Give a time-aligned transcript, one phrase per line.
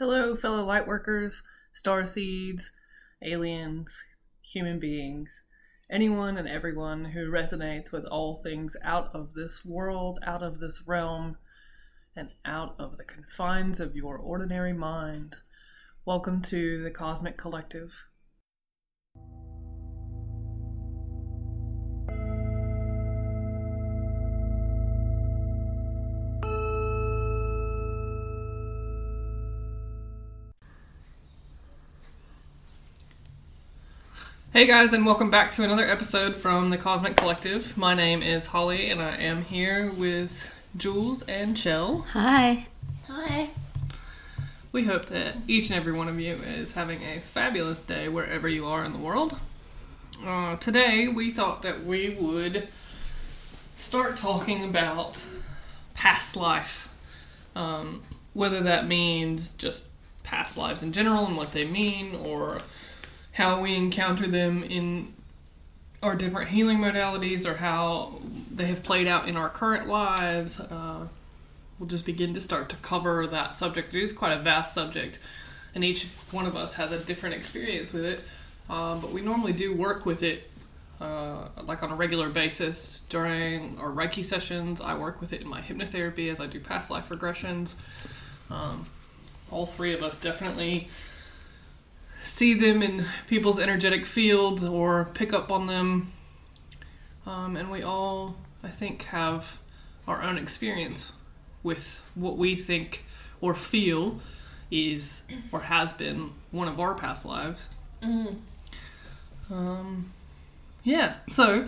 [0.00, 1.42] Hello, fellow lightworkers,
[1.74, 2.70] star seeds,
[3.22, 4.02] aliens,
[4.40, 5.42] human beings,
[5.90, 10.84] anyone and everyone who resonates with all things out of this world, out of this
[10.86, 11.36] realm,
[12.16, 15.36] and out of the confines of your ordinary mind.
[16.06, 17.92] Welcome to the Cosmic Collective.
[34.52, 37.78] Hey guys, and welcome back to another episode from the Cosmic Collective.
[37.78, 42.00] My name is Holly, and I am here with Jules and Chell.
[42.10, 42.66] Hi.
[43.06, 43.50] Hi.
[44.72, 48.48] We hope that each and every one of you is having a fabulous day wherever
[48.48, 49.38] you are in the world.
[50.26, 52.66] Uh, today, we thought that we would
[53.76, 55.24] start talking about
[55.94, 56.92] past life.
[57.54, 58.02] Um,
[58.34, 59.86] whether that means just
[60.24, 62.62] past lives in general and what they mean, or
[63.32, 65.12] how we encounter them in
[66.02, 70.58] our different healing modalities, or how they have played out in our current lives.
[70.58, 71.06] Uh,
[71.78, 73.94] we'll just begin to start to cover that subject.
[73.94, 75.18] It is quite a vast subject,
[75.74, 78.20] and each one of us has a different experience with it.
[78.70, 80.48] Um, but we normally do work with it
[81.00, 84.80] uh, like on a regular basis during our Reiki sessions.
[84.80, 87.76] I work with it in my hypnotherapy as I do past life regressions.
[88.50, 88.86] Um,
[89.50, 90.88] all three of us definitely
[92.20, 96.12] see them in people's energetic fields or pick up on them.
[97.26, 99.58] Um, and we all, I think, have
[100.06, 101.12] our own experience
[101.62, 103.04] with what we think
[103.40, 104.20] or feel
[104.70, 107.68] is or has been one of our past lives.
[108.02, 108.36] Mm.
[109.50, 110.12] Um,
[110.84, 111.66] yeah, so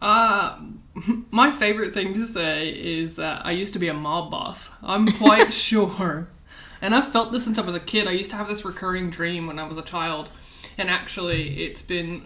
[0.00, 0.58] uh,
[1.30, 4.70] my favorite thing to say is that I used to be a mob boss.
[4.82, 6.28] I'm quite sure.
[6.80, 8.06] And I've felt this since I was a kid.
[8.06, 10.30] I used to have this recurring dream when I was a child.
[10.76, 12.24] And actually, it's been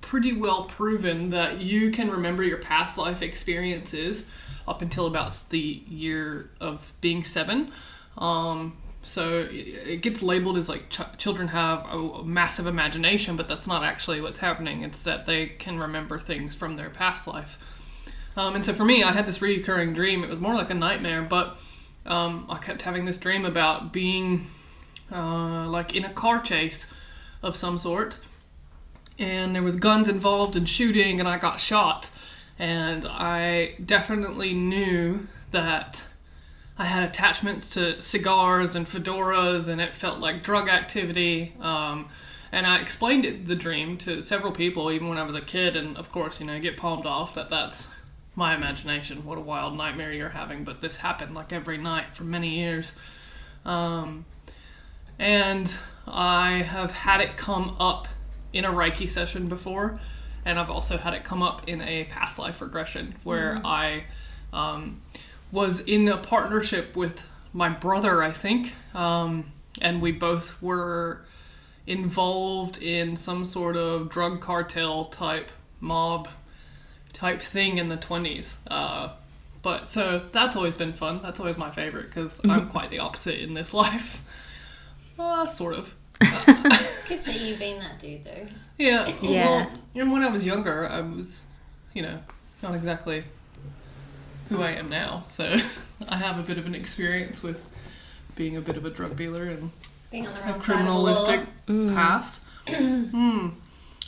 [0.00, 4.28] pretty well proven that you can remember your past life experiences
[4.66, 7.72] up until about the year of being seven.
[8.16, 13.66] Um, so it gets labeled as like ch- children have a massive imagination, but that's
[13.66, 14.82] not actually what's happening.
[14.82, 17.58] It's that they can remember things from their past life.
[18.36, 20.22] Um, and so for me, I had this recurring dream.
[20.22, 21.58] It was more like a nightmare, but
[22.06, 24.46] um, I kept having this dream about being
[25.12, 26.86] uh, like in a car chase
[27.42, 28.18] of some sort,
[29.18, 32.10] and there was guns involved and shooting, and I got shot.
[32.58, 36.04] And I definitely knew that
[36.76, 41.54] I had attachments to cigars and fedoras, and it felt like drug activity.
[41.60, 42.08] Um,
[42.50, 45.76] and I explained it, the dream to several people, even when I was a kid.
[45.76, 47.88] And of course, you know, I get palmed off that that's
[48.38, 49.24] my imagination.
[49.26, 50.64] What a wild nightmare you're having.
[50.64, 52.96] But this happened like every night for many years.
[53.66, 54.24] Um,
[55.18, 55.76] and
[56.06, 58.06] I have had it come up
[58.52, 60.00] in a Reiki session before.
[60.44, 64.04] And I've also had it come up in a past life regression where I
[64.52, 65.02] um,
[65.50, 68.72] was in a partnership with my brother, I think.
[68.94, 71.24] Um, and we both were
[71.88, 75.50] involved in some sort of drug cartel type
[75.80, 76.28] mob
[77.12, 78.56] type thing in the 20s.
[78.66, 79.10] Uh,
[79.62, 81.20] but so that's always been fun.
[81.22, 84.22] That's always my favorite because I'm quite the opposite in this life.
[85.18, 85.94] Uh, sort of.
[86.20, 88.46] Could say you've been that dude though.
[88.78, 89.12] Yeah.
[89.20, 89.46] Yeah.
[89.46, 91.46] Well, and when I was younger, I was,
[91.94, 92.18] you know,
[92.62, 93.24] not exactly
[94.48, 95.24] who I am now.
[95.28, 95.56] So
[96.08, 97.66] I have a bit of an experience with
[98.36, 99.70] being a bit of a drug dealer and
[100.10, 101.14] Being on the a wrong side of the law.
[101.16, 102.40] criminalistic past.
[102.68, 103.48] Hmm.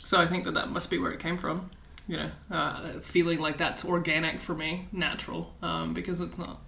[0.03, 1.69] So I think that that must be where it came from.
[2.07, 6.59] You know, uh, feeling like that's organic for me, natural, um, because it's not.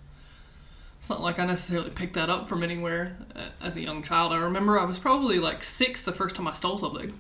[0.98, 4.32] It's not like I necessarily picked that up from anywhere uh, as a young child.
[4.32, 7.12] I remember I was probably like six the first time I stole something,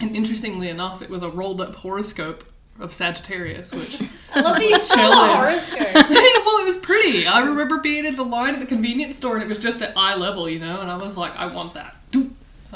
[0.00, 2.44] and interestingly enough, it was a rolled up horoscope
[2.78, 5.94] of Sagittarius, which I love that you stole a horoscope.
[5.94, 7.26] well, it was pretty.
[7.26, 9.96] I remember being in the line at the convenience store and it was just at
[9.96, 11.96] eye level, you know, and I was like, I want that.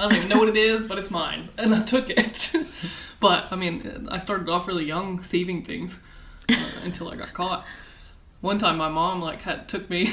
[0.00, 0.04] Doop.
[0.04, 1.48] I don't even know what it is, but it's mine.
[1.58, 2.54] And I took it.
[3.20, 6.00] but, I mean, I started off really young thieving things
[6.48, 7.64] uh, until I got caught.
[8.40, 10.08] One time my mom, like, had took me.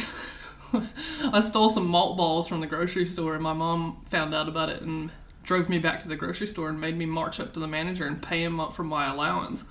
[1.32, 4.68] I stole some malt balls from the grocery store and my mom found out about
[4.70, 5.12] it and
[5.44, 8.06] drove me back to the grocery store and made me march up to the manager
[8.06, 9.64] and pay him up for my allowance.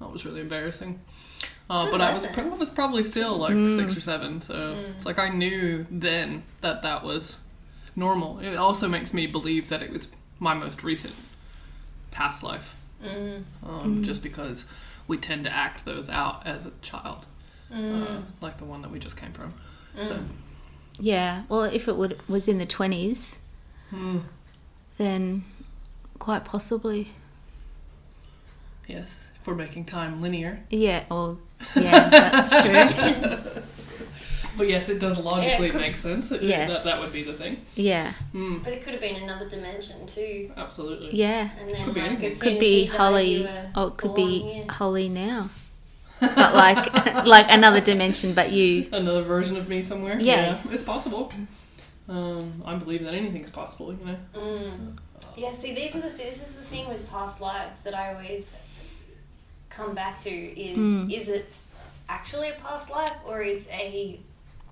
[0.00, 1.00] That was really embarrassing.
[1.70, 2.26] Uh, Good but I was.
[2.26, 6.82] I was probably still like six or seven, so it's like I knew then that
[6.82, 7.38] that was
[7.96, 8.38] normal.
[8.40, 10.08] It also makes me believe that it was
[10.38, 11.14] my most recent
[12.10, 13.42] past life, Mm.
[13.66, 14.66] um, just because
[15.06, 17.26] we tend to act those out as a child,
[17.72, 18.02] Mm.
[18.18, 19.52] uh, like the one that we just came from.
[20.00, 20.20] So
[20.98, 21.42] yeah.
[21.48, 23.38] Well, if it would was in the twenties,
[23.90, 24.18] Hmm.
[24.96, 25.44] then
[26.18, 27.12] quite possibly.
[28.86, 30.62] Yes, if we're making time linear.
[30.70, 31.04] Yeah.
[31.10, 31.38] Well,
[31.76, 33.62] yeah, that's true.
[34.56, 36.30] But yes, it does logically could- make sense.
[36.32, 36.84] It- Yes.
[36.84, 37.64] That, that would be the thing.
[37.74, 38.12] Yeah.
[38.32, 38.58] Hmm.
[38.58, 40.50] But it could have been another dimension too.
[40.56, 41.10] Absolutely.
[41.16, 41.50] Yeah.
[41.60, 42.26] And then, Could be like, anything.
[42.28, 43.34] as soon Could as be he died, Holly.
[43.36, 44.64] you were Oh, it could born be here.
[44.68, 45.50] Holly now.
[46.20, 48.86] But like, like another dimension, but you.
[48.92, 50.18] Another version of me somewhere.
[50.20, 50.58] Yeah.
[50.70, 51.32] it's possible.
[52.08, 53.92] Um, I believe that anything's possible.
[53.92, 54.16] You know.
[54.34, 54.96] Mm.
[55.36, 58.14] Yeah, see, these are the th- this is the thing with past lives that I
[58.14, 58.60] always
[59.68, 61.12] come back to is Mm.
[61.12, 61.46] is it
[62.08, 64.20] actually a past life or it's a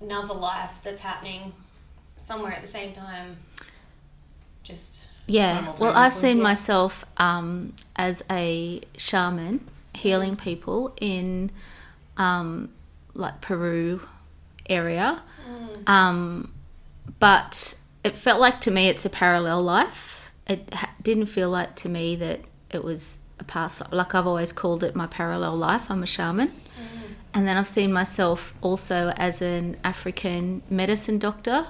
[0.02, 1.52] another life that's happening
[2.16, 3.36] somewhere at the same time?
[4.62, 5.74] Just Yeah.
[5.78, 6.42] Well, I've seen Yeah.
[6.42, 11.50] myself um, as a shaman healing people in
[12.16, 12.70] um,
[13.14, 14.02] like Peru
[14.68, 15.22] area.
[15.48, 16.52] mm, Um,
[17.18, 20.30] but it felt like to me it's a parallel life.
[20.46, 22.40] It ha- didn't feel like to me that
[22.70, 25.90] it was a past like I've always called it my parallel life.
[25.90, 26.52] I'm a shaman.
[27.34, 31.66] And then I've seen myself also as an African medicine doctor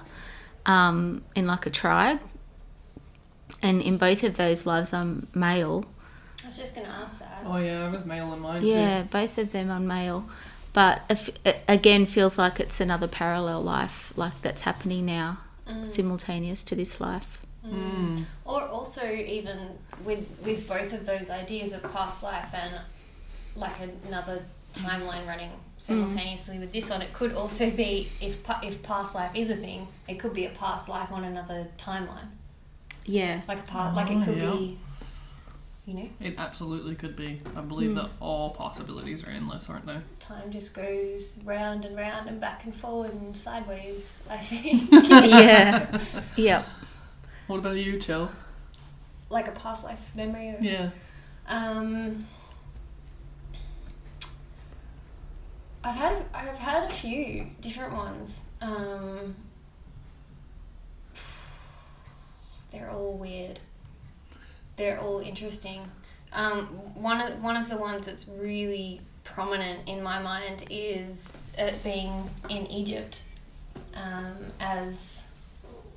[0.67, 2.21] um, in like a tribe.
[3.63, 5.85] And in both of those lives, I'm male.
[6.43, 7.45] I was just gonna ask that.
[7.47, 10.29] Oh yeah, I was male in mine Yeah, both of them I'm male.
[10.73, 15.39] But if, it again, feels like it's another parallel life, like that's happening now,
[15.69, 15.87] Mm.
[15.87, 17.39] simultaneous to this life.
[17.63, 17.71] too.
[17.71, 18.25] Mm.
[18.45, 22.75] Or also even with with both of those ideas of past life and
[23.55, 23.77] like
[24.09, 29.35] another timeline running simultaneously with this one, it could also be if if past life
[29.35, 32.29] is a thing, it could be a past life on another timeline.
[33.05, 33.43] Yeah.
[33.49, 34.51] Like a part, like it Oh, could yeah.
[34.53, 34.79] be,
[35.87, 37.41] you know, It absolutely could be.
[37.57, 37.95] I believe Mm.
[37.97, 39.99] that all possibilities are endless, aren't they?
[40.21, 44.23] time just goes round and round and back and forward and sideways.
[44.31, 44.89] I think
[45.31, 45.99] yeah.
[46.37, 46.67] Yep.
[47.49, 48.31] What about you, Chell?
[49.31, 50.51] like a past life memory.
[50.51, 50.91] Or, Yeah.
[51.49, 52.25] Um,
[55.85, 58.47] I've had I've had a few different ones.
[58.61, 59.35] Um,
[62.71, 63.59] they're all weird.
[64.77, 65.91] They're all interesting.
[66.33, 71.83] Um, one of one of the ones that's really prominent in my mind is it
[71.83, 73.23] being in Egypt.
[73.95, 75.29] Um, as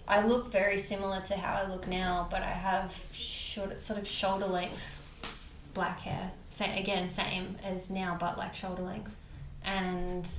[0.08, 4.08] I look very similar to how I look now, but I have short, sort of
[4.08, 5.02] shoulder length
[5.74, 6.32] black hair.
[6.50, 9.16] Sa again, same as now, but like shoulder length.
[9.66, 10.30] And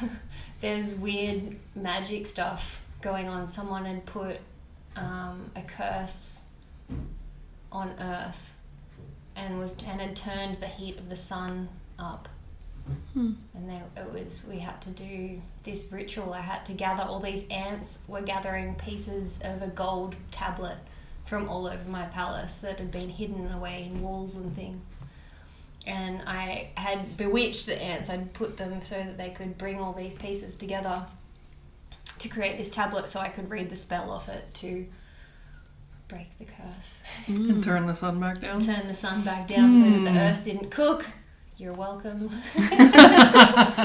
[0.60, 3.46] there's weird magic stuff going on.
[3.46, 4.38] Someone had put
[4.96, 6.44] um, a curse
[7.70, 8.54] on Earth
[9.36, 11.68] and was and had turned the heat of the sun
[11.98, 12.28] up.
[13.12, 13.32] Hmm.
[13.54, 16.32] And they, it was we had to do this ritual.
[16.32, 20.78] I had to gather all these ants were gathering pieces of a gold tablet
[21.24, 24.90] from all over my palace that had been hidden away in walls and things.
[25.86, 28.10] And I had bewitched the ants.
[28.10, 31.06] I'd put them so that they could bring all these pieces together
[32.18, 34.86] to create this tablet so I could read the spell off it to
[36.08, 37.26] break the curse.
[37.28, 38.60] And turn the sun back down.
[38.60, 40.16] Turn the sun back down so that the Hmm.
[40.18, 41.06] earth didn't cook.
[41.56, 42.28] You're welcome.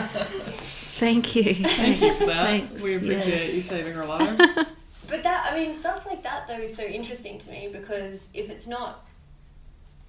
[0.03, 1.55] Thank you.
[1.55, 2.27] Thanks, Seth.
[2.27, 2.97] Thanks, We yeah.
[2.97, 4.41] appreciate you saving our lives.
[5.05, 8.49] But that, I mean, stuff like that though is so interesting to me because if
[8.49, 9.05] it's not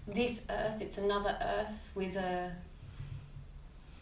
[0.06, 2.52] this Earth, it's another Earth with a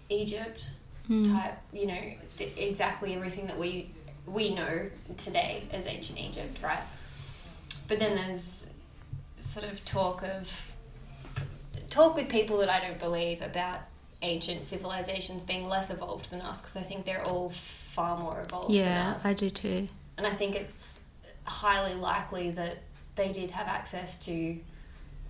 [0.09, 0.71] Egypt
[1.09, 1.32] Mm.
[1.35, 2.00] type, you know,
[2.37, 3.90] th- exactly everything that we
[4.25, 6.85] we know today as ancient Egypt, right?
[7.88, 8.68] But then there's
[9.37, 10.73] sort of talk of
[11.90, 13.80] talk with people that I don't believe about
[14.23, 18.68] ancient civilizations being less evolved than us because I think they're all far more evolved
[18.73, 19.26] than Yeah, us.
[19.26, 19.88] I do too.
[20.16, 21.00] And I think it's
[21.44, 22.76] highly likely that
[23.16, 24.56] they did have access to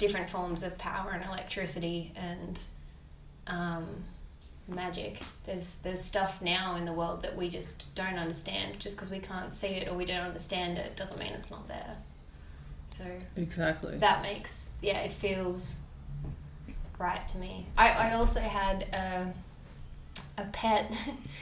[0.02, 2.66] different forms of power and electricity and
[3.46, 3.86] um,
[4.66, 5.22] magic.
[5.44, 8.80] There's there's stuff now in the world that we just don't understand.
[8.80, 11.68] Just because we can't see it or we don't understand it doesn't mean it's not
[11.68, 11.98] there.
[12.88, 13.04] So
[13.36, 13.96] exactly.
[13.98, 15.76] that makes yeah, it feels
[16.98, 17.68] right to me.
[17.78, 19.32] I, I also had a
[20.36, 20.92] a pet,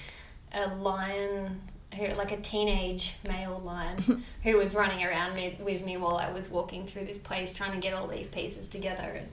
[0.53, 1.63] a lion
[1.97, 6.31] who like a teenage male lion who was running around me with me while I
[6.31, 9.29] was walking through this place trying to get all these pieces together and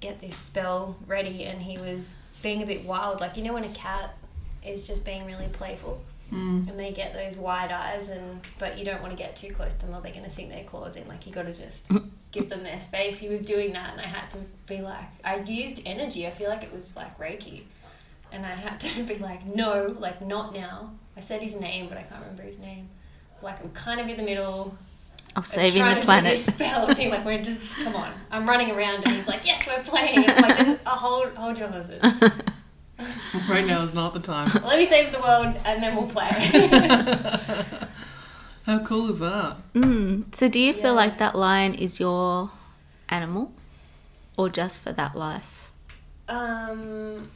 [0.00, 1.44] get this spell ready.
[1.44, 3.20] And he was being a bit wild.
[3.20, 4.14] Like you know when a cat
[4.64, 6.00] is just being really playful?
[6.32, 6.68] Mm.
[6.68, 9.74] and they get those wide eyes and but you don't want to get too close
[9.74, 11.06] to them or they're going to sink their claws in.
[11.06, 11.92] Like you got to just
[12.32, 13.18] give them their space.
[13.18, 16.26] He was doing that and i had to be like i used energy.
[16.26, 17.64] I feel like it was like reiki.
[18.32, 21.96] And i had to be like no like not now I said his name, but
[21.98, 22.88] I can't remember his name.
[23.30, 24.76] It was like I'm kind of in the middle.
[25.36, 26.24] Of of saving trying the to planet.
[26.24, 28.12] Do this spell and being like, we're just come on.
[28.30, 30.28] I'm running around, and he's like, yes, we're playing.
[30.28, 32.00] I'm like, just uh, hold, hold your horses.
[33.48, 34.48] Right now is not the time.
[34.64, 36.28] Let me save the world, and then we'll play.
[38.66, 39.56] How cool is that?
[39.74, 40.32] Mm.
[40.34, 42.50] So do you feel like that lion is your
[43.08, 43.52] animal,
[44.38, 45.68] or just for that life?
[46.28, 47.28] um,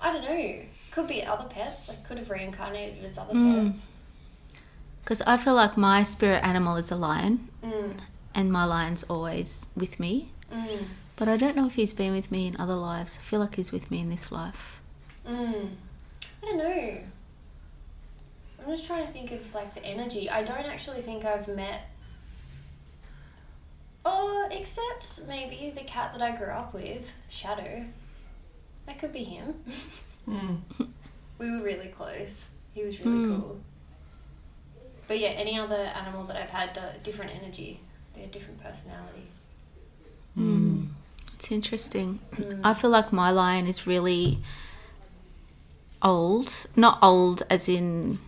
[0.00, 0.54] I don't know.
[0.90, 1.88] Could be other pets.
[1.88, 3.66] Like could have reincarnated as other Mm.
[3.66, 3.86] pets.
[5.02, 7.96] Because I feel like my spirit animal is a lion, Mm,
[8.34, 10.30] and my lion's always with me.
[10.52, 13.18] mm, But I don't know if he's been with me in other lives.
[13.18, 14.80] I feel like he's with me in this life.
[15.26, 15.70] mm.
[16.42, 16.98] I don't know.
[18.62, 20.28] I'm just trying to think of like the energy.
[20.30, 21.82] I don't actually think I've met.
[24.04, 27.84] Oh, except maybe the cat that I grew up with, Shadow.
[28.86, 29.62] That could be him.
[30.28, 30.60] Mm.
[31.38, 32.50] We were really close.
[32.74, 33.40] He was really Mm.
[33.40, 33.60] cool.
[35.08, 37.80] But yeah, any other animal that I've had, uh, different energy.
[38.14, 39.26] They had different personality.
[40.38, 40.88] Mm.
[41.38, 42.20] It's interesting.
[42.36, 42.60] Mm.
[42.62, 44.38] I feel like my lion is really
[46.02, 46.52] old.
[46.76, 48.18] Not old as in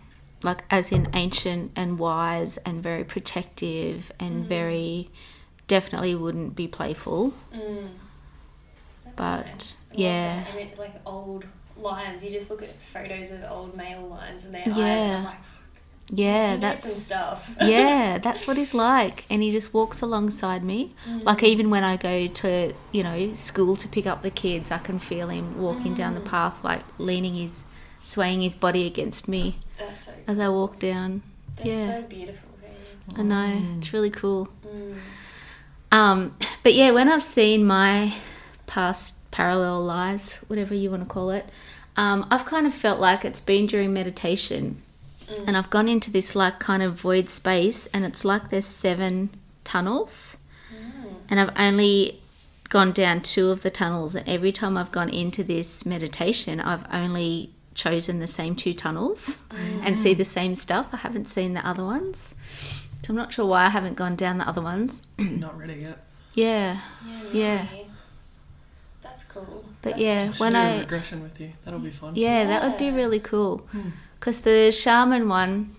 [0.41, 5.09] like as in ancient and wise and very protective and very
[5.69, 7.33] definitely wouldn't be playful.
[7.53, 7.87] Mm.
[9.05, 9.81] That's But, nice.
[9.81, 10.35] I love yeah.
[10.43, 10.49] that.
[10.51, 11.45] and it's like old
[11.83, 12.23] lions.
[12.23, 15.23] You just look at photos of old male lions and their eyes, and I'm Yeah.
[15.25, 15.37] like,
[16.09, 17.55] Yeah, know some that's stuff.
[17.61, 19.23] yeah, that's what he's like.
[19.29, 20.93] And he just walks alongside me.
[21.23, 24.79] Like even when I go to, you know, school to pick up the kids, I
[24.79, 27.63] can feel him walking down the path, like leaning his,
[28.03, 30.11] swaying his body against me That's so.
[30.27, 31.23] as I walk down.
[31.55, 32.01] They're yeah.
[32.01, 32.49] so beautiful.
[33.17, 34.47] I know, it's really cool.
[34.65, 34.95] Mm.
[35.91, 38.13] Um, but yeah, when I've seen my
[38.65, 41.45] past parallel lives, whatever you want to call it,
[41.95, 44.81] um, I've kind of felt like it's been during meditation.
[45.25, 45.47] Mm.
[45.47, 49.29] And I've gone into this like kind of void space, and it's like there's seven
[49.63, 50.37] tunnels.
[50.73, 51.15] Mm.
[51.29, 52.21] And I've only
[52.69, 54.15] gone down two of the tunnels.
[54.15, 59.43] And every time I've gone into this meditation, I've only chosen the same two tunnels
[59.83, 60.17] and see mm.
[60.17, 60.87] the same stuff.
[60.91, 62.35] I haven't seen the other ones.
[63.03, 65.05] So I'm not sure why I haven't gone down the other ones.
[65.17, 65.99] Not ready yet.
[66.35, 66.79] Yeah.
[67.31, 67.67] Yeah.
[67.71, 67.82] really.
[69.03, 69.65] That's cool.
[69.81, 71.51] But That's yeah, when I do regression with you.
[71.65, 72.15] That'll be fun.
[72.15, 73.67] yeah, that would be really cool.
[74.19, 75.75] Because the shaman one,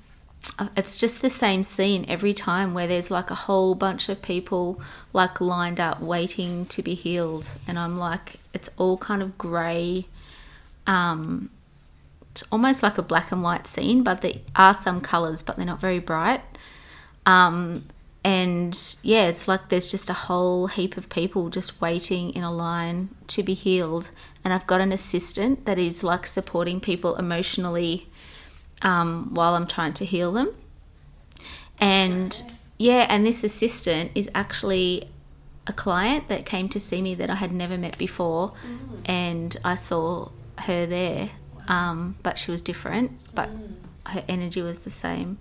[0.58, 4.20] uh, it's just the same scene every time where there's like a whole bunch of
[4.20, 4.80] people
[5.14, 10.06] like lined up waiting to be healed, and I'm like, it's all kind of grey.
[10.86, 11.48] Um,
[12.30, 15.64] it's almost like a black and white scene, but there are some colours, but they're
[15.64, 16.42] not very bright.
[17.24, 17.86] Um,
[18.24, 22.50] and yeah, it's like there's just a whole heap of people just waiting in a
[22.50, 24.10] line to be healed.
[24.42, 28.08] And I've got an assistant that is like supporting people emotionally
[28.80, 30.54] um, while I'm trying to heal them.
[31.78, 32.70] And nice.
[32.78, 35.08] yeah, and this assistant is actually
[35.66, 38.52] a client that came to see me that I had never met before,
[39.06, 41.30] and I saw her there,
[41.68, 43.48] um, but she was different, but
[44.06, 45.38] her energy was the same.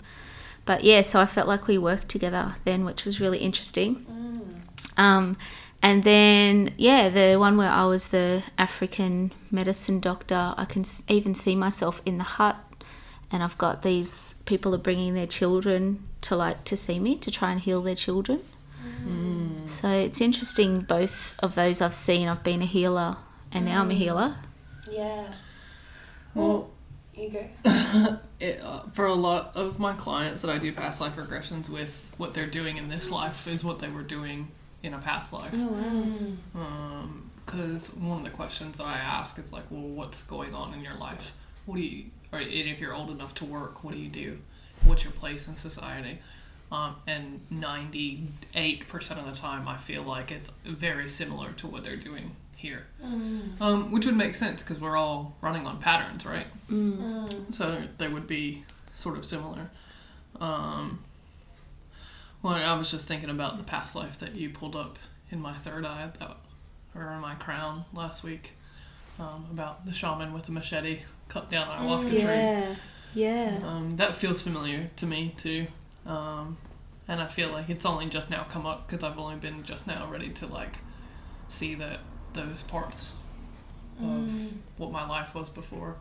[0.66, 4.06] But yeah, so I felt like we worked together then, which was really interesting.
[4.06, 5.02] Mm.
[5.02, 5.38] Um,
[5.82, 11.36] and then, yeah, the one where I was the African medicine doctor, I can even
[11.36, 12.56] see myself in the hut,
[13.30, 17.30] and I've got these people are bringing their children to like to see me to
[17.30, 18.40] try and heal their children.
[19.06, 19.68] Mm.
[19.68, 20.82] So it's interesting.
[20.82, 22.30] Both of those I've seen.
[22.30, 23.18] I've been a healer,
[23.52, 23.98] and now I'm a mm.
[23.98, 24.36] healer.
[24.90, 25.34] Yeah.
[26.34, 26.70] Well,
[27.16, 27.48] You go.
[28.40, 32.14] it, uh, for a lot of my clients that I do past life regressions with,
[32.18, 34.50] what they're doing in this life is what they were doing
[34.82, 35.52] in a past life.
[35.52, 36.38] Mm.
[37.46, 40.82] Because one of the questions that I ask is like, well, what's going on in
[40.82, 41.34] your life?
[41.66, 44.40] What do you, or and if you're old enough to work, what do you do?
[44.84, 46.20] What's your place in society?
[46.72, 48.24] Um, and 98%
[49.12, 52.88] of the time, I feel like it's very similar to what they're doing here.
[53.62, 56.48] Um, which would make sense because we're all running on patterns, right?
[57.52, 58.64] So they would be
[58.96, 59.70] sort of similar.
[60.40, 61.04] Um,
[62.42, 64.98] well, I was just thinking about the past life that you pulled up
[65.30, 66.38] in my third eye, that,
[66.96, 68.54] or in my crown last week,
[69.20, 72.24] um, about the shaman with the machete cut down ayahuasca trees.
[72.24, 72.76] Yeah,
[73.14, 73.60] yeah.
[73.64, 75.68] Um, that feels familiar to me too,
[76.06, 76.58] um,
[77.08, 79.86] and I feel like it's only just now come up because I've only been just
[79.86, 80.80] now ready to like
[81.48, 82.00] see that
[82.34, 83.12] those parts
[84.02, 84.32] of
[84.78, 85.96] what my life was before.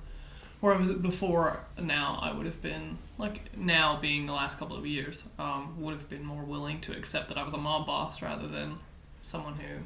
[0.60, 2.18] Or was before now?
[2.22, 6.08] I would have been like now being the last couple of years, um, would have
[6.08, 8.78] been more willing to accept that I was a mob boss rather than
[9.22, 9.82] someone who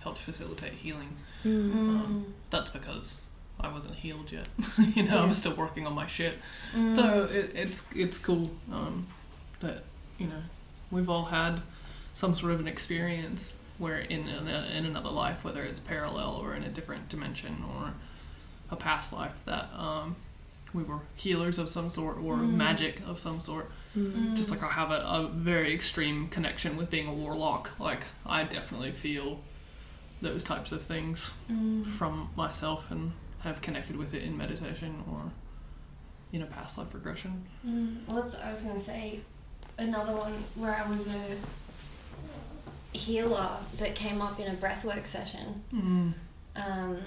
[0.00, 1.14] helped facilitate healing.
[1.44, 1.72] Mm.
[1.74, 3.20] Um, that's because
[3.60, 4.48] I wasn't healed yet.
[4.94, 5.26] you know, I Yeah.
[5.28, 6.38] was still working on my shit.
[6.74, 6.90] Mm.
[6.90, 9.06] So it, it's it's cool um,
[9.60, 9.84] that
[10.18, 10.42] you know
[10.90, 11.60] we've all had
[12.14, 16.62] some sort of an experience where in in, another life, whether it's parallel or in
[16.62, 17.92] a different dimension or
[18.70, 20.16] a past life, that um,
[20.72, 22.54] we were healers of some sort or Mm.
[22.54, 23.70] magic of some sort.
[23.96, 24.36] Mm.
[24.36, 27.78] Just like I have a, a very extreme connection with being a warlock.
[27.78, 29.40] Like I definitely feel
[30.22, 31.86] those types of things Mm.
[31.92, 35.30] from myself and have connected with it in meditation or
[36.32, 37.44] in a past life regression.
[37.64, 39.20] Mm, well, that's I was going to say.
[39.78, 41.36] Another one where I was a
[42.94, 46.14] healer that came up in a breathwork session, Mm.
[46.56, 46.98] um,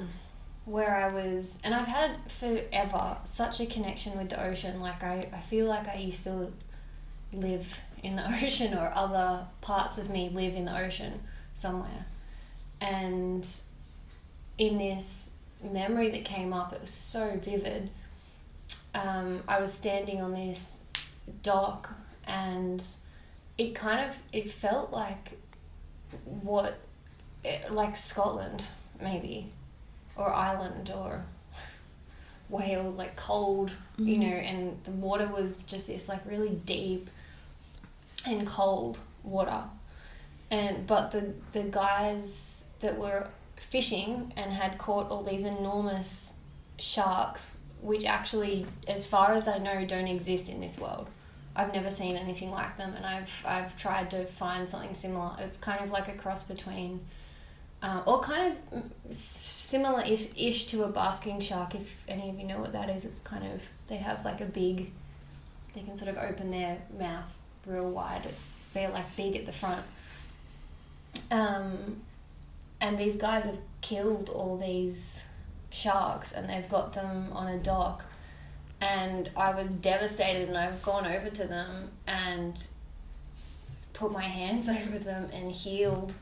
[0.66, 4.80] where I was, and I've had forever such a connection with the ocean.
[4.82, 6.52] Like I, I feel like I used to
[7.32, 11.22] live in the ocean, or other parts of me live in the ocean
[11.54, 12.06] somewhere,
[12.82, 13.48] and
[14.58, 17.90] in this memory that came up, it was so vivid.
[18.94, 20.80] Um, I was standing on this
[21.44, 21.94] dock
[22.26, 22.84] and
[23.58, 25.38] it kind of it felt like
[26.26, 26.78] what
[27.46, 28.70] eh, like Scotland
[29.02, 29.52] maybe
[30.16, 31.26] or Ireland or
[32.50, 37.10] Wales like cold you know and the water was just this like really deep
[38.26, 39.64] and cold water.
[40.50, 46.36] And but the the guys that were fishing and had caught all these enormous
[46.78, 51.08] sharks which actually as far as I know don't exist in this world
[51.58, 55.32] I've never seen anything like them, and I've I've tried to find something similar.
[55.40, 57.02] It's kind of like a cross between,
[57.82, 61.74] uh, or kind of similar ish to a basking shark.
[61.74, 64.46] If any of you know what that is, it's kind of they have like a
[64.46, 64.92] big,
[65.74, 68.22] they can sort of open their mouth real wide.
[68.26, 69.84] It's they're like big at the front.
[71.32, 72.04] Um,
[72.80, 75.26] and these guys have killed all these
[75.72, 78.06] sharks, and they've got them on a dock
[78.82, 82.68] and I was devastated and I've gone over to them and
[83.94, 86.16] put my hands over them and healed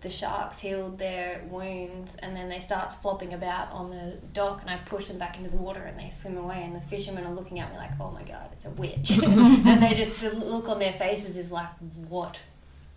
[0.00, 4.70] the sharks healed their wounds and then they start flopping about on the dock and
[4.70, 7.34] I push them back into the water and they swim away and the fishermen are
[7.34, 10.70] looking at me like oh my god it's a witch and they just the look
[10.70, 11.68] on their faces is like
[12.08, 12.40] what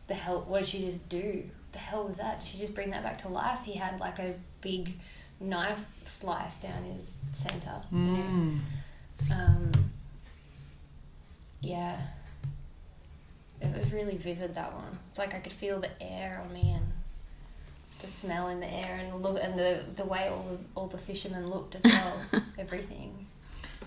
[0.08, 2.92] the hell what did she just do the hell was that did she just bring
[2.92, 4.94] that back to life he had like a big
[5.44, 7.82] knife slice down his center?
[7.94, 8.60] Mm.
[9.32, 9.72] Um,
[11.62, 12.00] yeah,
[13.62, 14.98] it was really vivid that one.
[15.10, 16.86] It's like I could feel the air on me and
[18.00, 20.98] the smell in the air and look and the the way all the all the
[20.98, 22.22] fishermen looked as well.
[22.60, 23.28] everything.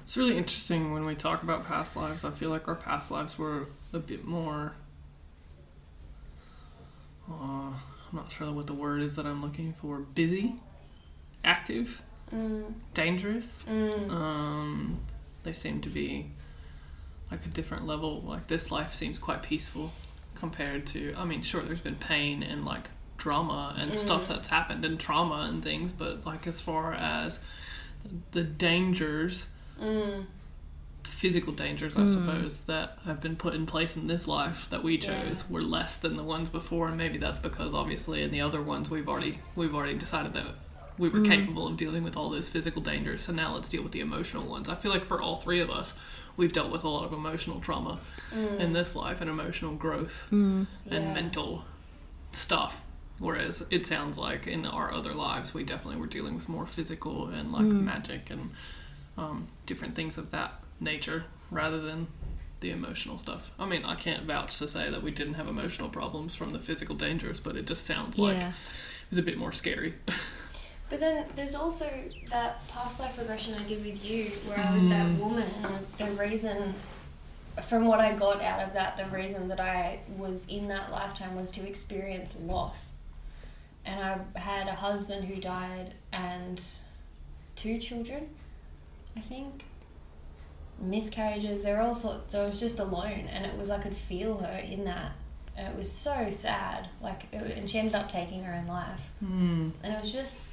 [0.03, 2.25] It's really interesting when we talk about past lives.
[2.25, 4.73] I feel like our past lives were a bit more.
[7.29, 7.35] Uh,
[7.73, 9.99] I'm not sure what the word is that I'm looking for.
[9.99, 10.55] Busy,
[11.45, 13.65] active, Mm, dangerous.
[13.69, 14.99] mm, Um,
[15.47, 16.31] they seem to be
[17.31, 18.21] like a different level.
[18.23, 19.93] Like this life seems quite peaceful
[20.35, 21.15] compared to.
[21.17, 24.29] I mean, sure, there's been pain and like drama and stuff Mm.
[24.29, 27.41] that's happened and trauma and things, but like as far as
[28.33, 29.49] the dangers,
[29.81, 30.27] mm,
[31.05, 34.97] physical dangers, I suppose, that have been put in place in this life that we
[34.99, 35.25] Yeah.
[35.25, 38.61] chose were less than the ones before, and maybe that's because obviously in the other
[38.61, 40.47] ones we've already we've already decided that
[40.99, 43.23] we were capable of dealing with all those physical dangers.
[43.23, 44.69] So now let's deal with the emotional ones.
[44.69, 45.99] I feel like for all three of us,
[46.37, 47.99] we've dealt with a lot of emotional trauma
[48.35, 50.67] mm, in this life and emotional growth Mm.
[50.87, 50.95] yeah.
[50.95, 51.65] and mental
[52.33, 52.83] stuff.
[53.19, 57.29] Whereas it sounds like in our other lives, we definitely were dealing with more physical
[57.29, 58.51] and like magic and
[59.17, 62.09] um, different things of that nature rather than
[62.61, 63.51] the emotional stuff.
[63.59, 66.59] I mean, I can't vouch to say that we didn't have emotional problems from the
[66.59, 68.53] physical dangers, but it just sounds like it
[69.11, 69.95] was a bit more scary.
[70.89, 71.91] But then there's also
[72.31, 76.05] that past life regression I did with you, where I was that woman, and the,
[76.05, 76.75] the reason,
[77.67, 81.35] from what I got out of that, the reason that I was in that lifetime
[81.35, 82.93] was to experience loss.
[83.85, 86.63] And I had a husband who died and
[87.57, 88.29] two children,
[89.17, 89.65] I think.
[90.79, 92.35] Miscarriages, they're all sorts.
[92.35, 95.13] I was just alone, and it was I could feel her in that,
[95.57, 96.89] and it was so sad.
[97.01, 99.71] Like, it, and she ended up taking her own life Hmm.
[99.83, 100.49] and it was just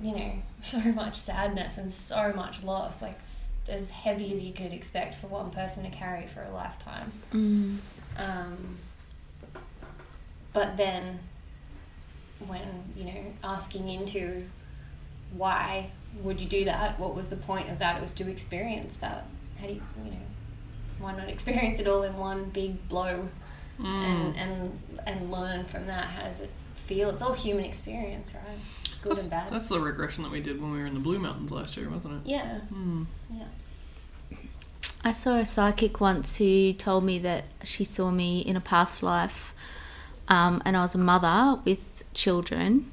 [0.00, 3.18] you know so much sadness and so much loss like
[3.68, 7.12] as heavy as you could expect for one person to carry for a lifetime.
[7.32, 7.78] Mm.
[8.18, 8.78] um,
[10.52, 11.18] but then
[12.46, 14.44] when you know asking into
[15.36, 15.90] why
[16.22, 17.96] would you do that what was the point of that?
[17.96, 19.26] It was to experience that.
[19.60, 20.16] How do you you know
[20.98, 23.28] why not experience it all in one big blow
[23.78, 23.84] Mm.
[23.84, 26.06] and and and learn from that?
[26.06, 27.10] How does it feel?
[27.10, 28.58] It's all human experience right
[29.06, 29.52] good That's, and bad.
[29.52, 31.88] that's the regression that we did when we were in the Blue Mountains last year,
[31.90, 32.30] wasn't it?
[32.30, 33.04] Yeah, Hmm.
[33.30, 33.44] yeah.
[35.04, 39.02] I saw a psychic once who told me that she saw me in a past
[39.02, 39.54] life,
[40.28, 42.90] um, and I was a mother with children,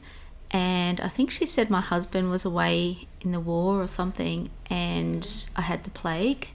[0.51, 5.27] and I think she said my husband was away in the war or something, and
[5.55, 6.49] I had the plague,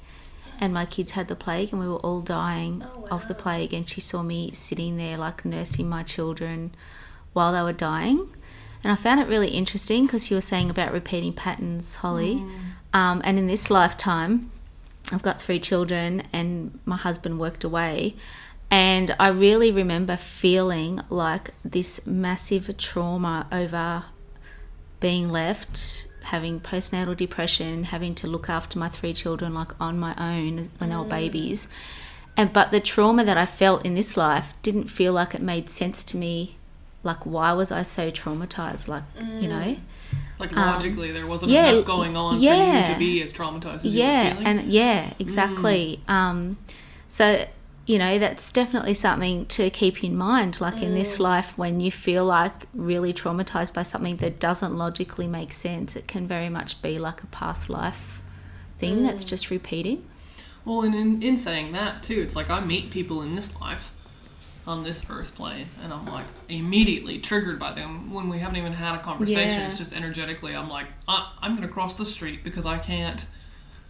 [0.60, 3.72] and my kids had the plague, and we were all dying Oh, of the plague,
[3.74, 6.72] and she saw me sitting there like nursing my children
[7.32, 8.28] while they were dying.
[8.82, 12.44] And I found it really interesting because you were saying about repeating patterns, Holly.
[12.92, 14.50] Um, and in this lifetime,
[15.10, 18.14] I've got three children and my husband worked away.
[18.70, 24.04] And I really remember feeling like this massive trauma over
[25.00, 30.14] being left, having postnatal depression, having to look after my three children like on my
[30.18, 31.68] own when they were babies.
[32.36, 35.70] And but the trauma that I felt in this life didn't feel like it made
[35.70, 36.56] sense to me.
[37.02, 38.88] Like why was I so traumatized?
[38.88, 39.04] Like,
[39.40, 39.76] you know?
[40.38, 42.86] Like logically, there wasn't Um, yeah, enough going on for yeah.
[42.88, 44.46] you to be as traumatized as you were yeah feeling.
[44.46, 46.56] and yeah exactly um
[47.08, 47.44] so
[47.86, 51.90] you know that's definitely something to keep in mind like in this life when you
[51.90, 56.80] feel like really traumatized by something that doesn't logically make sense it can very much
[56.82, 58.20] be like a past life
[58.78, 60.04] thing that's just repeating
[60.64, 63.90] Well, and in, in saying that too, it's like I meet people in this life,
[64.68, 68.74] on this earth plane, and I'm like immediately triggered by them when we haven't even
[68.74, 69.60] had a conversation.
[69.60, 69.66] Yeah.
[69.66, 73.26] It's just energetically, I'm like, I, I'm gonna cross the street because I can't,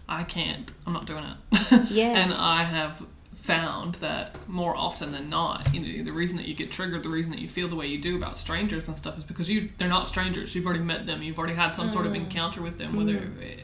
[0.09, 1.91] I can't, I'm not doing it.
[1.91, 2.17] Yeah.
[2.17, 6.55] and I have found that more often than not, you know, the reason that you
[6.55, 9.19] get triggered, the reason that you feel the way you do about strangers and stuff
[9.19, 10.55] is because you they're not strangers.
[10.55, 11.23] You've already met them.
[11.23, 12.17] You've already had some sort of mm.
[12.17, 13.43] encounter with them, whether mm.
[13.43, 13.61] it,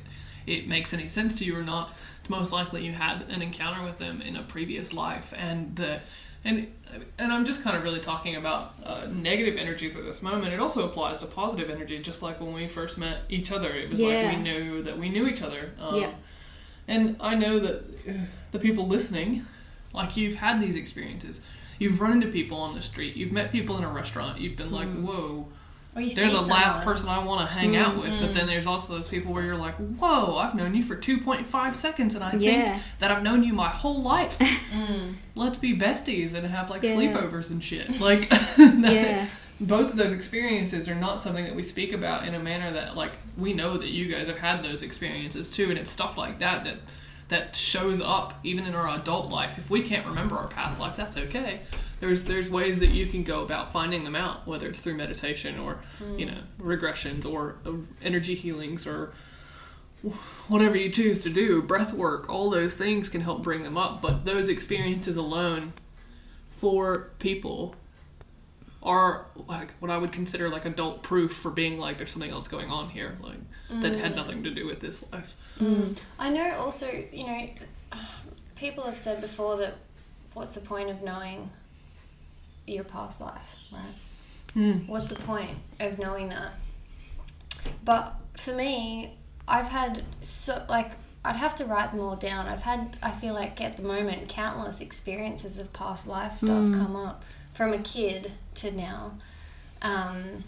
[0.47, 1.95] it makes any sense to you or not.
[2.21, 6.01] It's most likely you had an encounter with them in a previous life, and the
[6.45, 6.67] and
[7.19, 10.53] and I'm just kind of really talking about uh, negative energies at this moment.
[10.53, 13.71] It also applies to positive energy, just like when we first met each other.
[13.73, 15.73] It was like we knew that we knew each other.
[15.81, 16.11] Um, Yeah.
[16.87, 17.77] And I know that
[18.09, 18.13] uh,
[18.53, 19.47] the people listening,
[19.95, 21.41] like you've had these experiences.
[21.79, 23.17] You've run into people on the street.
[23.17, 24.39] You've met people in a restaurant.
[24.41, 25.49] You've been like, whoa, Or you
[25.95, 28.21] they're see the last person I want to hang out with.
[28.21, 31.75] But then there's also those people where you're like, whoa, I've known you for 2.5
[31.75, 32.73] seconds and I Yeah.
[32.73, 34.39] think that I've known you my whole life.
[34.75, 35.15] Mm.
[35.37, 36.95] Let's be besties and have like Yeah.
[36.95, 38.01] sleepovers and shit.
[38.01, 38.29] Like,
[38.59, 39.27] yeah
[39.61, 42.97] both of those experiences are not something that we speak about in a manner that
[42.97, 46.41] like we know that you guys have had those experiences too and it's stuff like
[46.41, 46.77] that that
[47.29, 50.97] that shows up even in our adult life if we can't remember our past life
[50.97, 51.61] that's okay
[52.05, 55.59] there's there's ways that you can go about finding them out whether it's through meditation
[55.59, 56.19] or hmm.
[56.19, 59.13] you know regressions or uh, energy healings or
[60.49, 61.63] whatever you choose to do.
[61.63, 65.73] Breath work all those things can help bring them up but those experiences alone
[66.51, 67.75] for people
[68.83, 72.49] are like what I would consider like adult proof for being like there's something else
[72.49, 73.39] going on here, like
[73.81, 74.17] that had hmm.
[74.17, 75.35] nothing to do with this life.
[75.59, 75.85] Hmm.
[76.19, 77.49] I know also, you know,
[78.57, 79.75] people have said before that
[80.35, 81.51] what's the point of knowing
[82.67, 83.81] your past life, right?
[84.87, 86.53] What's the point of knowing that?
[87.85, 89.17] But for me,
[89.49, 90.93] I've had so, like,
[91.25, 92.47] I'd have to write them all down.
[92.47, 96.97] I've had, I feel like at the moment, countless experiences of past life stuff come
[96.97, 99.15] up from a kid to now.
[99.83, 100.45] Um,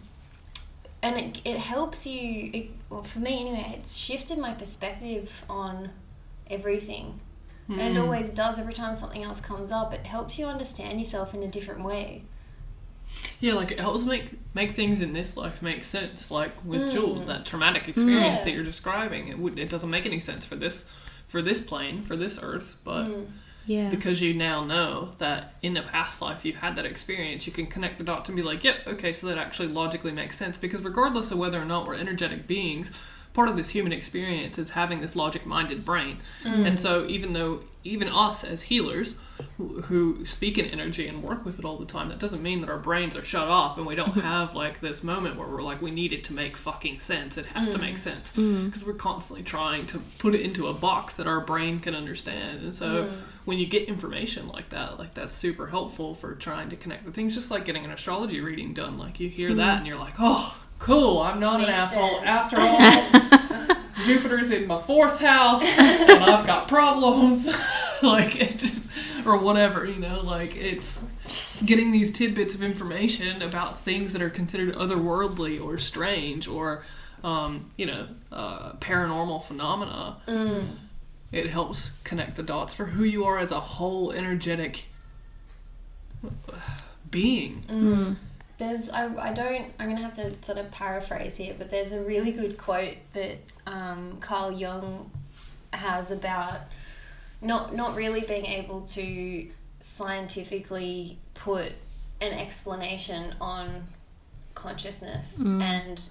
[1.02, 5.90] and it, it helps you it, well, for me anyway it's shifted my perspective on
[6.50, 7.20] everything
[7.68, 8.02] and it hmm.
[8.02, 11.48] always does every time something else comes up it helps you understand yourself in a
[11.48, 12.22] different way
[13.40, 16.30] Yeah, like it helps make make things in this life make sense.
[16.30, 16.90] Like with hmm.
[16.90, 18.44] Jules, that traumatic experience Yeah.
[18.44, 20.84] that you're describing, it would it doesn't make any sense for this
[21.28, 23.24] for this plane for this Earth, but hmm.
[23.66, 27.52] yeah because you now know that in a past life you had that experience, you
[27.52, 30.58] can connect the dots and be like, yep, okay, so that actually logically makes sense.
[30.58, 32.92] Because regardless of whether or not we're energetic beings,
[33.36, 36.16] part of this human experience is having this logic minded brain.
[36.42, 36.66] Mm.
[36.66, 39.16] And so even though even us as healers
[39.58, 42.62] who, who speak in energy and work with it all the time, that doesn't mean
[42.62, 44.20] that our brains are shut off and we don't mm-hmm.
[44.20, 47.36] have like this moment where we're like, we need it to make fucking sense.
[47.36, 47.82] It has to mm.
[47.82, 48.32] make sense.
[48.32, 48.64] Mm.
[48.64, 52.62] Because we're constantly trying to put it into a box that our brain can understand.
[52.62, 53.12] And so
[53.44, 57.12] when you get information like that, like that's super helpful for trying to connect the
[57.12, 58.96] things, just like getting an astrology reading done.
[58.96, 62.52] Like you hear that and you're like, oh, cool, I'm not an asshole sense.
[62.52, 63.76] after all.
[64.04, 67.46] Jupiter's in my fourth house and I've got problems.
[68.02, 68.90] like it just
[69.26, 71.02] or whatever, you know, like it's
[71.62, 76.84] getting these tidbits of information about things that are considered otherworldly or strange or
[77.24, 80.18] um, you know, uh, paranormal phenomena.
[81.32, 84.84] It helps connect the dots for who you are as a whole energetic
[87.10, 88.16] being.
[88.58, 92.00] There's I, I don't I'm gonna have to sort of paraphrase here, but there's a
[92.00, 95.10] really good quote that um, Carl Jung
[95.72, 96.60] has about
[97.40, 101.72] not not really being able to scientifically put
[102.20, 103.86] an explanation on
[104.54, 106.08] consciousness and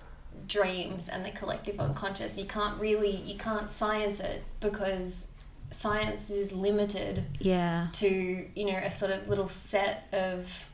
[0.47, 2.37] dreams and the collective unconscious.
[2.37, 5.31] You can't really you can't science it because
[5.71, 7.87] science is limited Yeah.
[7.93, 10.69] to you know a sort of little set of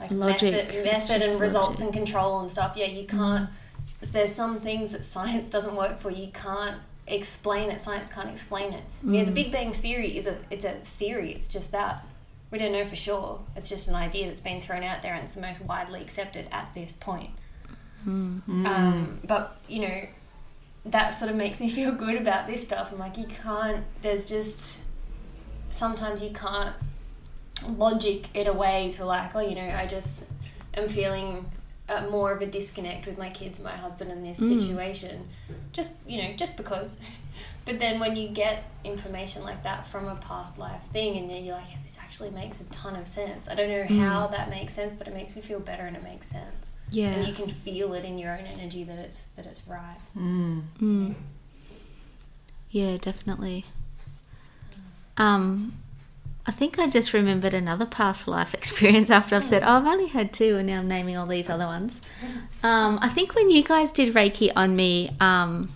[0.00, 0.52] like Logic.
[0.52, 1.84] method, method and results logic.
[1.84, 2.74] and control and stuff.
[2.76, 3.16] Yeah, you mm-hmm.
[3.16, 3.50] can't.
[4.12, 6.10] There's some things that science doesn't work for.
[6.10, 7.80] You can't explain it.
[7.80, 8.82] Science can't explain it.
[9.02, 9.36] You know, the mm.
[9.36, 11.32] Big Bang theory is a it's a theory.
[11.32, 12.04] It's just that
[12.50, 13.40] we don't know for sure.
[13.56, 16.46] It's just an idea that's been thrown out there and it's the most widely accepted
[16.52, 17.30] at this point.
[18.06, 18.66] Mm.
[18.66, 20.00] Um, but you know,
[20.84, 22.92] that sort of makes me feel good about this stuff.
[22.92, 23.84] I'm like, you can't.
[24.02, 24.82] There's just
[25.68, 26.74] sometimes you can't
[27.64, 30.24] logic it away to like, oh, you know, I just
[30.74, 31.50] am feeling
[31.88, 35.28] uh, more of a disconnect with my kids my husband in this situation,
[35.72, 37.20] just you know, just because.
[37.64, 41.54] but then when you get information like that from a past life thing, and you're
[41.54, 43.48] like, this actually makes a ton of sense.
[43.48, 46.02] I don't know how that makes sense, but it makes me feel better and it
[46.02, 46.72] makes sense.
[46.90, 47.08] Yeah.
[47.08, 49.98] And you can feel it in your own energy that it's that it's right.
[50.16, 51.14] Mm.
[52.70, 53.64] Yeah, definitely.
[55.16, 55.72] Um,
[56.48, 60.06] I think I just remembered another past life experience after I've said, oh, I've only
[60.08, 62.00] had two, and now I'm naming all these other ones.
[62.62, 65.72] Um, I think when you guys did Reiki on me, um,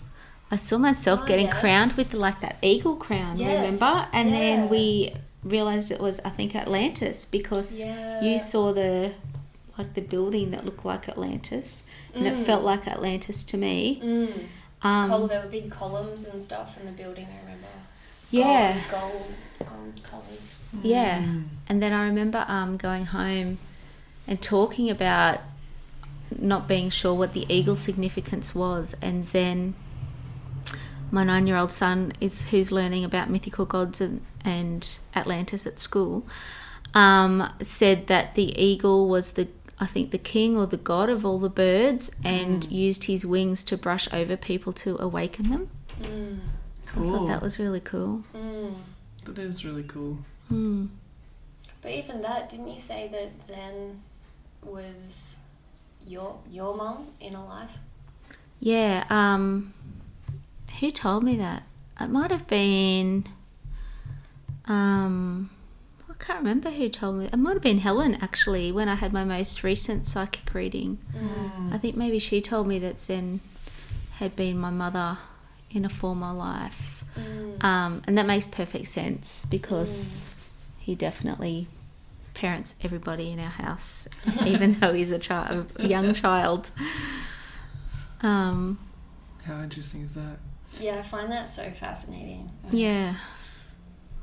[0.49, 1.59] I saw myself Oh, getting yeah.
[1.59, 4.05] crowned with like that eagle crown, Yes, remember?
[4.13, 4.39] And yeah.
[4.39, 8.21] then we realized it was, I think, Atlantis because Yeah.
[8.21, 9.13] you saw the
[9.77, 13.99] like the building that looked like Atlantis, and it felt like Atlantis to me.
[14.03, 14.43] Mm.
[14.83, 17.27] Um, Col- there were big columns and stuff in the building.
[17.35, 17.67] I remember.
[18.29, 18.73] Yeah.
[18.91, 20.57] Gold, gold, gold colors.
[20.81, 21.25] Yeah.
[21.67, 23.57] And then I remember um, going home
[24.27, 25.39] and talking about
[26.37, 28.95] not being sure what the eagle significance was.
[29.01, 29.73] And Zen,
[31.09, 35.79] my nine year old son, is who's learning about mythical gods and, and Atlantis at
[35.79, 36.25] school,
[36.93, 39.47] um, said that the eagle was the
[39.79, 43.63] I think the king or the god of all the birds and used his wings
[43.63, 45.71] to brush over people to awaken them.
[45.99, 46.39] Mm.
[46.83, 48.23] So I thought that was really cool.
[48.35, 48.75] Mm.
[49.25, 50.19] That is really cool.
[50.47, 50.87] Hmm.
[51.81, 54.01] But even that, didn't you say that Zen
[54.63, 55.37] was
[56.05, 57.77] your your mum in a life?
[58.59, 59.73] Yeah, um
[60.79, 61.63] who told me that?
[61.99, 63.27] It might have been
[64.65, 65.49] um
[66.09, 67.25] I can't remember who told me.
[67.25, 70.99] It might have been Helen actually when I had my most recent psychic reading.
[71.71, 73.39] I think maybe she told me that Zen
[74.13, 75.17] had been my mother
[75.71, 77.00] in a former life.
[77.17, 77.63] Mm.
[77.63, 80.25] Um, and that makes perfect sense because
[80.79, 81.67] he definitely
[82.33, 84.07] parents everybody in our house,
[84.45, 86.71] even though he's a child, a young child.
[88.21, 88.79] Um,
[89.43, 90.37] How interesting is that?
[90.79, 92.49] Yeah, I find that so fascinating.
[92.71, 93.15] yeah,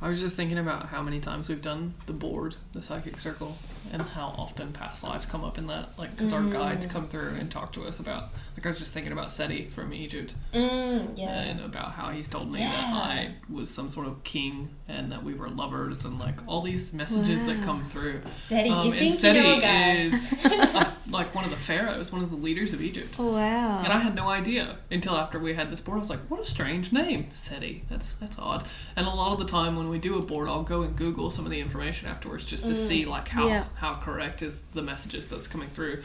[0.00, 3.56] I was just thinking about how many times we've done the board, the psychic circle,
[3.92, 5.98] and how often past lives come up in that.
[5.98, 8.24] Like, because our guides come through and talk to us about.
[8.56, 11.28] Like, I was just thinking about Seti from Egypt, Mm, yeah.
[11.42, 15.22] and about how he's told me that I was some sort of king and that
[15.22, 18.20] we were lovers, and like all these messages that come through.
[18.28, 19.92] Seti, Um, you and think Seti you know a guy?
[19.98, 23.16] is a, like one of the pharaohs, one of the leaders of Egypt.
[23.18, 23.78] Wow.
[23.82, 25.96] And I had no idea until after we had this board.
[25.96, 27.84] I was like, "What a strange name, Seti.
[27.88, 28.64] That's that's odd."
[28.96, 31.30] And a lot of the time when we do a board, I'll go and Google
[31.30, 33.64] some of the information afterwards just to see like how Yeah.
[33.78, 36.02] How correct is the messages that's coming through.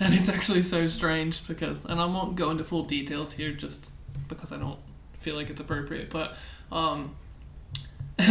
[0.00, 3.86] And it's actually so strange because, and I won't go into full details here, just
[4.28, 4.78] because I don't
[5.18, 6.10] feel like it's appropriate.
[6.10, 6.36] But
[6.70, 7.16] um,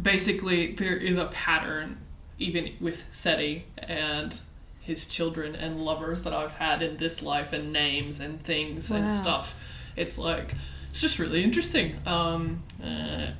[0.00, 1.98] basically, there is a pattern
[2.38, 4.40] even with Seti and
[4.80, 8.98] his children and lovers that I've had in this life and names and things Wow.
[8.98, 9.58] and stuff.
[9.96, 10.54] It's like
[10.94, 11.96] it's just really interesting.
[12.06, 13.30] Um, uh,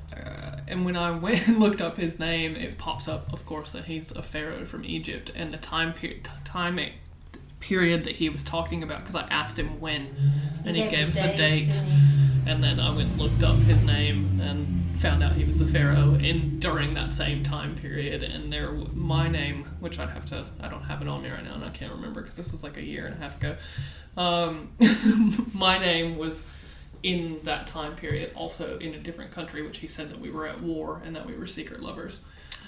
[0.66, 3.84] and when I went and looked up his name, it pops up, of course, that
[3.84, 6.94] he's a pharaoh from Egypt and the time period time it,
[7.60, 10.16] period that he was talking about because I asked him when,
[10.64, 11.84] and he, gave us the dates.
[12.44, 15.66] And then I went and looked up his name and found out he was the
[15.66, 18.24] pharaoh in during that same time period.
[18.24, 21.44] And there, my name, which I'd have to, I don't have it on me right
[21.44, 23.54] now, and I can't remember because this was like a year and a half ago.
[24.16, 24.72] Um,
[25.54, 26.44] my name was
[27.04, 30.48] in that time period, also in a different country, which he said that we were
[30.48, 32.20] at war and that we were secret lovers.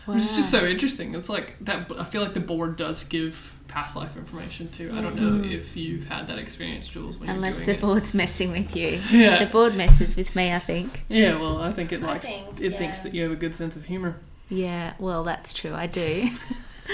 [0.05, 1.17] Which is just so interesting.
[1.17, 1.91] It's like that.
[1.99, 4.93] I feel like the board does give past life information too.
[4.95, 5.51] I don't know mm-hmm.
[5.51, 7.19] if you've had that experience, Jules.
[7.19, 7.81] When Unless you're the doing it.
[7.81, 9.01] board's messing with you.
[9.11, 9.43] Yeah.
[9.45, 11.05] The board messes with me, I think.
[11.09, 13.75] Yeah, well, I think it likes think, it thinks that you have a good sense
[13.75, 14.21] of humor.
[14.49, 15.75] Yeah, well, that's true.
[15.75, 16.29] I do.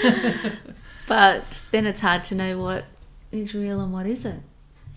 [1.07, 2.85] but then it's hard to know what
[3.31, 4.41] is real and what isn't.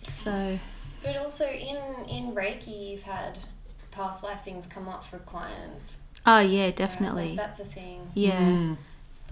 [0.04, 0.58] So
[1.06, 3.38] But also in in Reiki, you've had
[3.92, 6.00] past life things come up for clients.
[6.26, 6.66] oh yeah, right?
[6.66, 7.36] Like, definitely.
[7.36, 8.10] that's a thing.
[8.14, 8.40] Yeah.
[8.40, 8.76] Mm.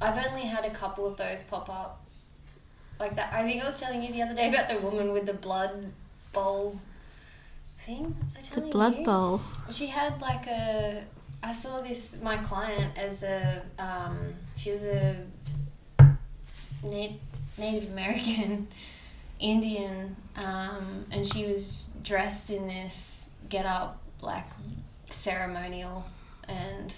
[0.00, 2.00] I've only had a couple of those pop up.
[3.00, 3.32] Like that.
[3.34, 5.92] I think I was telling you the other day about the woman with the blood
[6.32, 6.78] bowl
[7.78, 8.16] thing.
[8.22, 9.04] Was I The blood you?
[9.04, 9.40] bowl.
[9.70, 11.02] She had like a.
[11.42, 13.62] I saw this my client as a.
[13.78, 14.16] Um,
[14.56, 15.16] she was a
[16.84, 17.18] Na-
[17.58, 18.68] Native American
[19.44, 24.46] Indian, um, and she was dressed in this get up like
[25.10, 26.04] ceremonial
[26.48, 26.94] and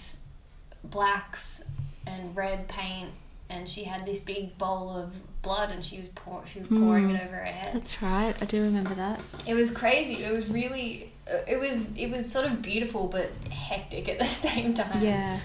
[0.83, 1.63] blacks
[2.05, 3.11] and red paint,
[3.49, 7.09] and she had this big bowl of blood, and she was pour- she was pouring
[7.09, 7.75] it over her head.
[7.75, 8.33] That's right.
[8.41, 9.19] I do remember that.
[9.47, 10.23] It was crazy.
[10.23, 11.11] It was really.
[11.31, 15.03] uh, It was it was sort of beautiful but hectic at the same time.
[15.03, 15.39] Yeah.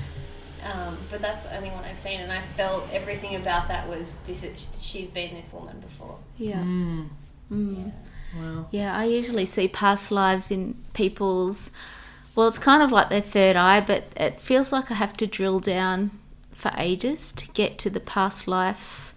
[0.64, 4.18] Um, but that's the only one I've seen, and I felt everything about that was
[4.18, 4.80] this.
[4.80, 6.18] She's been this woman before.
[6.36, 6.62] Yeah.
[6.62, 7.08] Mm.
[7.50, 7.76] Mm.
[7.86, 7.92] Yeah.
[8.40, 8.66] Wow.
[8.70, 11.70] Yeah, I usually see past lives in people's.
[12.34, 15.26] Well, it's kind of like their third eye, but it feels like I have to
[15.26, 16.12] drill down
[16.52, 19.14] for ages to get to the past life.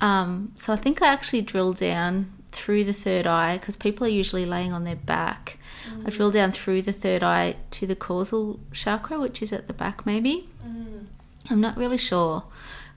[0.00, 4.10] Um, so I think I actually drill down through the third eye because people are
[4.10, 5.58] usually laying on their back.
[6.04, 9.72] I drill down through the third eye to the causal chakra, which is at the
[9.72, 10.48] back, maybe.
[10.66, 11.06] Mm.
[11.48, 12.44] I'm not really sure,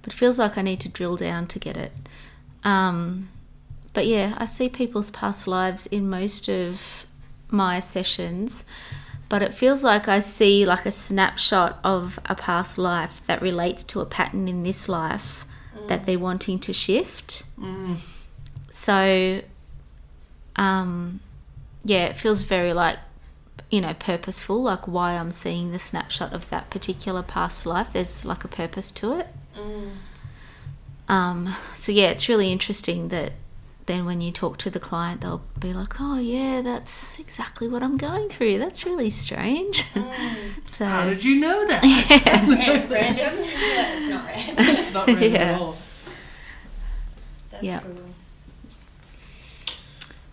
[0.01, 1.91] but it feels like I need to drill down to get it.
[2.63, 3.29] Um,
[3.93, 7.05] but yeah, I see people's past lives in most of
[7.49, 8.65] my sessions,
[9.27, 13.83] but it feels like I see like a snapshot of a past life that relates
[13.85, 15.45] to a pattern in this life
[15.89, 17.43] that they're wanting to shift.
[17.59, 17.97] Mm.
[18.71, 19.41] So,
[20.55, 21.19] um,
[21.83, 22.97] yeah, it feels very like,
[23.71, 27.89] you know, purposeful, like why I'm seeing the snapshot of that particular past life.
[27.93, 29.27] There's like a purpose to it.
[29.57, 29.91] Mm.
[31.07, 33.33] Um, so, yeah, it's really interesting that
[33.87, 37.81] then when you talk to the client, they'll be like, oh, yeah, that's exactly what
[37.81, 38.59] I'm going through.
[38.59, 39.83] That's really strange.
[39.93, 40.67] Mm.
[40.67, 41.81] so, How did you know that?
[42.47, 43.35] Ran- random?
[43.75, 44.55] That's not random.
[44.77, 45.39] it's not random Yeah.
[45.53, 45.77] at all.
[47.49, 47.79] That's Yeah.
[47.79, 47.95] cool.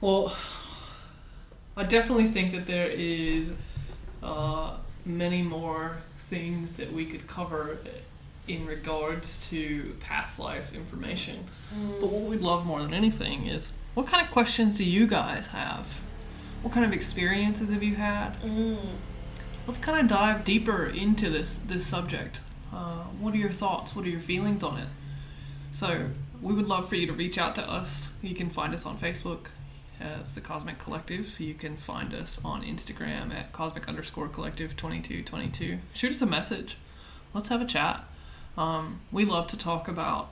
[0.01, 0.37] Well,
[1.77, 3.57] I definitely think that there is
[4.23, 7.79] uh, many more things that we could cover
[8.49, 11.45] in regards to past life information.
[12.01, 15.49] But what we'd love more than anything is what kind of questions do you guys
[15.49, 16.03] have?
[16.63, 18.41] What kind of experiences have you had?
[18.43, 18.79] Mm.
[19.67, 22.41] Let's kind of dive deeper into this this subject.
[22.73, 23.97] Uh, what are your thoughts?
[23.97, 24.89] What are your feelings on it?
[25.73, 26.07] So
[26.41, 28.11] we would love for you to reach out to us.
[28.23, 29.47] You can find us on Facebook
[30.01, 31.39] as the Cosmic Collective.
[31.41, 35.79] You can find us on Instagram at cosmic underscore collective twenty two twenty two.
[35.95, 36.77] Shoot us a message.
[37.35, 38.05] Let's have a chat.
[38.57, 40.29] Um, we love to talk about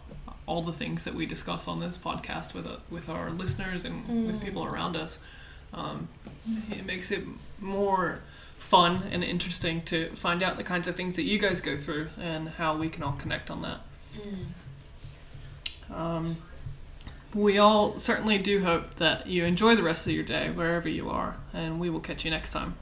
[0.47, 4.27] all the things that we discuss on this podcast with uh, with our listeners and
[4.27, 5.21] with people around us.
[5.73, 6.09] Um,
[6.71, 7.25] it makes it
[7.61, 8.21] more
[8.57, 12.09] fun and interesting to find out the kinds of things that you guys go through
[12.19, 13.81] and how we can all connect on that.
[14.17, 15.95] Mm.
[15.95, 16.37] Um,
[17.35, 21.11] we all certainly do hope that you enjoy the rest of your day wherever you
[21.11, 22.77] are, and we will catch you next time.